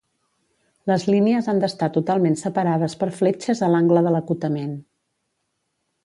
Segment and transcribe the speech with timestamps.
[0.91, 4.73] Les línies han d'estar totalment separades per fletxes a l'angle de l'acotament.